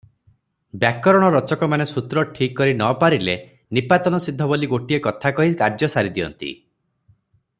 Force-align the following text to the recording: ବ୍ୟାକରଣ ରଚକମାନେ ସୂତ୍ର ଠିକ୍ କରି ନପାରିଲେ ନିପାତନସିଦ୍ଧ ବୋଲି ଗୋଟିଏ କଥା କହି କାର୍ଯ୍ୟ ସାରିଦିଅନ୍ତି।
ବ୍ୟାକରଣ 0.83 1.27
ରଚକମାନେ 1.35 1.85
ସୂତ୍ର 1.91 2.23
ଠିକ୍ 2.37 2.55
କରି 2.61 2.73
ନପାରିଲେ 2.79 3.35
ନିପାତନସିଦ୍ଧ 3.79 4.49
ବୋଲି 4.53 4.71
ଗୋଟିଏ 4.75 5.01
କଥା 5.09 5.33
କହି 5.41 5.55
କାର୍ଯ୍ୟ 5.63 5.93
ସାରିଦିଅନ୍ତି। 5.97 6.53